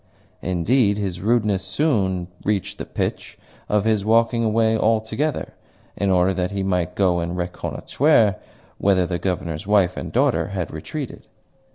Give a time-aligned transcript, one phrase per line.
[0.41, 3.37] Indeed, his rudeness soon reached the pitch
[3.69, 5.53] of his walking away altogether,
[5.95, 8.37] in order that he might go and reconnoitre
[8.79, 11.27] wither the Governor's wife and daughter had retreated.